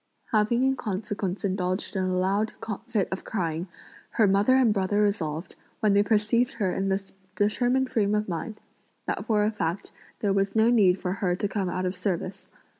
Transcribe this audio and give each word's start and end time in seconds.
Having 0.31 0.63
in 0.63 0.75
consequence 0.77 1.45
indulged 1.45 1.95
in 1.95 2.05
a 2.05 2.17
loud 2.17 2.53
fit 2.87 3.07
of 3.11 3.23
crying, 3.23 3.67
her 4.13 4.25
mother 4.25 4.55
and 4.55 4.73
brother 4.73 4.99
resolved, 4.99 5.53
when 5.79 5.93
they 5.93 6.01
perceived 6.01 6.53
her 6.53 6.73
in 6.73 6.89
this 6.89 7.11
determined 7.35 7.87
frame 7.91 8.15
of 8.15 8.27
mind, 8.27 8.59
that 9.05 9.23
for 9.27 9.43
a 9.45 9.51
fact 9.51 9.91
there 10.21 10.33
was 10.33 10.55
no 10.55 10.71
need 10.71 10.99
for 10.99 11.13
her 11.13 11.35
to 11.35 11.47
come 11.47 11.69
out 11.69 11.85
of 11.85 11.95
service. 11.95 12.49